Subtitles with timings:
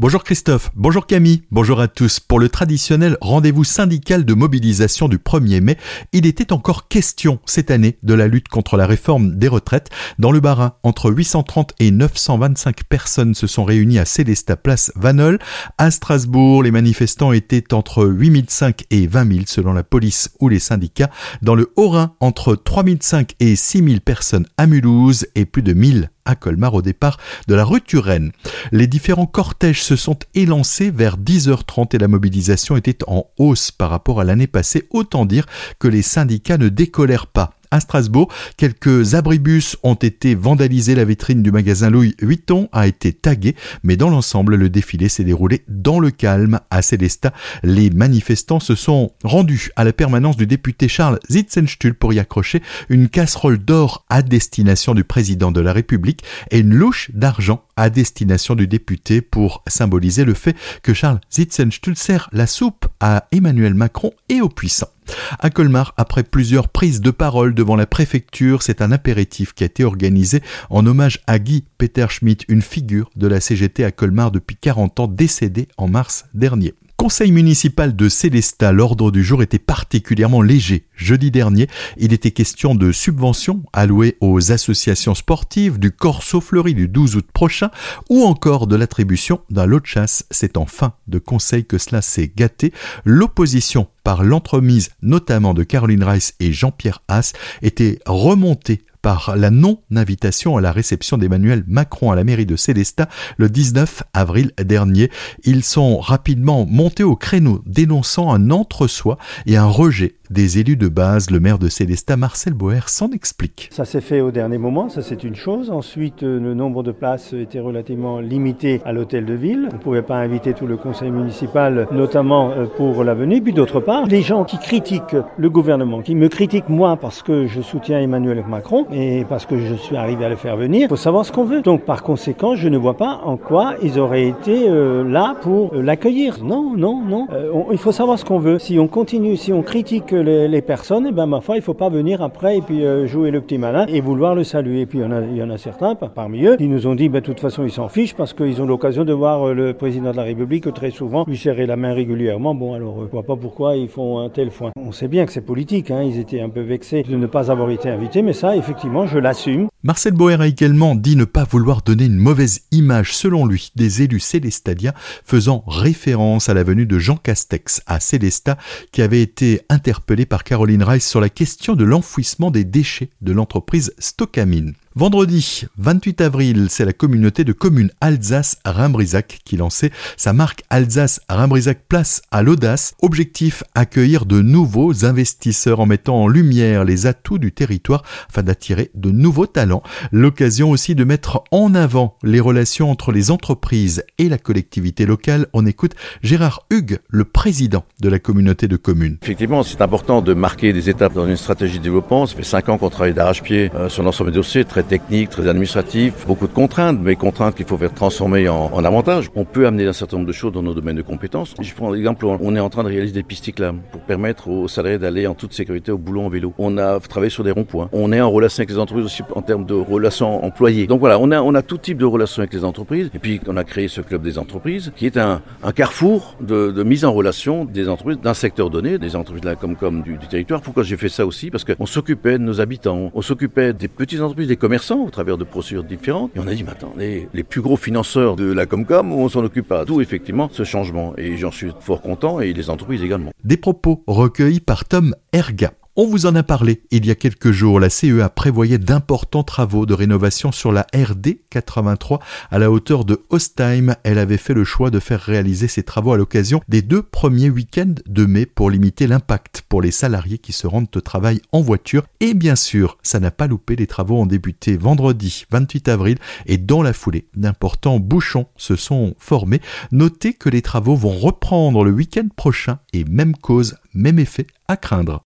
[0.00, 2.20] Bonjour Christophe, bonjour Camille, bonjour à tous.
[2.20, 5.76] Pour le traditionnel rendez-vous syndical de mobilisation du 1er mai,
[6.12, 9.90] il était encore question cette année de la lutte contre la réforme des retraites.
[10.20, 15.40] Dans le Barin, entre 830 et 925 personnes se sont réunies à Célesta Place Vanol.
[15.78, 20.60] À Strasbourg, les manifestants étaient entre 8005 et 20 000 selon la police ou les
[20.60, 21.10] syndicats.
[21.42, 26.34] Dans le Haut-Rhin, entre 3005 et 6000 personnes à Mulhouse et plus de 1000 à
[26.34, 27.18] Colmar au départ
[27.48, 28.32] de la rue Turenne.
[28.70, 33.90] Les différents cortèges se sont élancés vers 10h30 et la mobilisation était en hausse par
[33.90, 34.86] rapport à l'année passée.
[34.90, 35.46] Autant dire
[35.78, 38.28] que les syndicats ne décollèrent pas à Strasbourg.
[38.56, 40.94] Quelques abribus ont été vandalisés.
[40.94, 43.54] La vitrine du magasin Louis Vuitton a été taguée.
[43.82, 47.32] Mais dans l'ensemble, le défilé s'est déroulé dans le calme à Célestat.
[47.62, 52.62] Les manifestants se sont rendus à la permanence du député Charles Zitzenstuhl pour y accrocher
[52.88, 57.90] une casserole d'or à destination du président de la République et une louche d'argent à
[57.90, 63.74] destination du député pour symboliser le fait que Charles Zitzenstuhl sert la soupe à Emmanuel
[63.74, 64.90] Macron et aux puissants.
[65.38, 69.66] À Colmar, après plusieurs prises de parole devant la préfecture, c'est un apéritif qui a
[69.66, 74.32] été organisé en hommage à Guy Peter Schmidt, une figure de la CGT à Colmar
[74.32, 76.74] depuis 40 ans, décédé en mars dernier.
[77.00, 80.88] Conseil municipal de Célestat, l'ordre du jour était particulièrement léger.
[80.96, 86.88] Jeudi dernier, il était question de subventions allouées aux associations sportives, du Corso Fleuri du
[86.88, 87.70] 12 août prochain,
[88.10, 90.26] ou encore de l'attribution d'un lot de chasse.
[90.32, 92.72] C'est en fin de conseil que cela s'est gâté.
[93.04, 100.56] L'opposition par l'entremise notamment de Caroline Rice et Jean-Pierre Haas était remontée par la non-invitation
[100.56, 105.10] à la réception d'Emmanuel Macron à la mairie de Célestat le 19 avril dernier.
[105.44, 110.88] Ils sont rapidement montés au créneau dénonçant un entre-soi et un rejet des élus de
[110.88, 111.30] base.
[111.30, 113.68] Le maire de Célestat, Marcel Boer, s'en explique.
[113.72, 115.70] Ça s'est fait au dernier moment, ça c'est une chose.
[115.70, 119.68] Ensuite, euh, le nombre de places était relativement limité à l'hôtel de ville.
[119.72, 123.40] On ne pouvait pas inviter tout le conseil municipal, notamment euh, pour la venue.
[123.40, 127.46] Puis d'autre part, les gens qui critiquent le gouvernement, qui me critiquent moi parce que
[127.46, 130.88] je soutiens Emmanuel Macron et parce que je suis arrivé à le faire venir, il
[130.88, 131.62] faut savoir ce qu'on veut.
[131.62, 135.74] Donc par conséquent, je ne vois pas en quoi ils auraient été euh, là pour
[135.74, 136.38] l'accueillir.
[136.42, 137.26] Non, non, non.
[137.72, 138.58] il faut savoir ce qu'on veut.
[138.58, 141.74] Si on continue, si on critique les, personnes, et eh ben ma foi, il faut
[141.74, 144.82] pas venir après et puis euh, jouer le petit malin et vouloir le saluer.
[144.82, 147.24] Et puis il y en a, certains parmi eux qui nous ont dit, ben, de
[147.24, 150.16] toute façon, ils s'en fichent parce qu'ils ont l'occasion de voir euh, le président de
[150.16, 152.54] la République très souvent lui serrer la main régulièrement.
[152.54, 154.70] Bon, alors je vois pas pourquoi ils font un tel foin.
[154.76, 157.50] On sait bien que c'est politique, hein, ils étaient un peu vexés de ne pas
[157.50, 159.68] avoir été invités, mais ça, effectivement, je l'assume.
[159.84, 164.02] Marcel Boer a également dit ne pas vouloir donner une mauvaise image, selon lui, des
[164.02, 164.92] élus célestadiens,
[165.24, 168.58] faisant référence à la venue de Jean Castex à Célestat,
[168.90, 173.30] qui avait été interpellé par Caroline Rice sur la question de l'enfouissement des déchets de
[173.30, 174.74] l'entreprise Stockamine.
[174.98, 182.20] Vendredi 28 avril, c'est la communauté de communes Alsace-Rimbrisac qui lançait sa marque Alsace-Rimbrisac Place
[182.32, 182.94] à l'audace.
[183.00, 188.90] Objectif accueillir de nouveaux investisseurs en mettant en lumière les atouts du territoire afin d'attirer
[188.96, 189.84] de nouveaux talents.
[190.10, 195.46] L'occasion aussi de mettre en avant les relations entre les entreprises et la collectivité locale.
[195.52, 195.94] On écoute
[196.24, 199.18] Gérard Hugues, le président de la communauté de communes.
[199.22, 202.26] Effectivement, c'est important de marquer des étapes dans une stratégie de développement.
[202.26, 206.26] Ça fait cinq ans qu'on travaille d'arrache-pied euh, sur l'ensemble des dossiers, technique, très administratif,
[206.26, 209.30] beaucoup de contraintes, mais contraintes qu'il faut faire transformer en, en avantages.
[209.36, 211.54] On peut amener un certain nombre de choses dans nos domaines de compétences.
[211.60, 214.68] Je prends l'exemple, on est en train de réaliser des pistes cyclables pour permettre aux
[214.68, 216.54] salariés d'aller en toute sécurité au boulot en vélo.
[216.58, 217.88] On a travaillé sur des ronds-points.
[217.92, 220.86] On est en relation avec les entreprises aussi en termes de relations employées.
[220.86, 223.10] Donc voilà, on a, on a tout type de relations avec les entreprises.
[223.14, 225.42] Et puis on a créé ce club des entreprises qui est un,
[225.74, 229.76] carrefour de, mise en relation des entreprises d'un secteur donné, des entreprises de la comme
[229.76, 230.60] comme du, du territoire.
[230.60, 231.50] Pourquoi j'ai fait ça aussi?
[231.50, 235.38] Parce qu'on s'occupait de nos habitants, on s'occupait des petites entreprises, des commerces au travers
[235.38, 236.30] de procédures différentes.
[236.36, 236.64] Et on a dit,
[236.96, 239.84] mais les plus gros financeurs de la Comcom, on s'en occupe pas.
[239.84, 241.14] D'où effectivement ce changement.
[241.16, 243.32] Et j'en suis fort content et les entreprises également.
[243.44, 245.72] Des propos recueillis par Tom Erga.
[246.00, 247.80] On vous en a parlé il y a quelques jours.
[247.80, 252.20] La CEA prévoyait d'importants travaux de rénovation sur la RD 83
[252.52, 253.96] à la hauteur de Ostheim.
[254.04, 257.50] Elle avait fait le choix de faire réaliser ces travaux à l'occasion des deux premiers
[257.50, 261.62] week-ends de mai pour limiter l'impact pour les salariés qui se rendent au travail en
[261.62, 262.04] voiture.
[262.20, 263.74] Et bien sûr, ça n'a pas loupé.
[263.74, 269.16] Les travaux ont débuté vendredi 28 avril et dans la foulée, d'importants bouchons se sont
[269.18, 269.60] formés.
[269.90, 274.76] Notez que les travaux vont reprendre le week-end prochain et même cause, même effet à
[274.76, 275.24] craindre.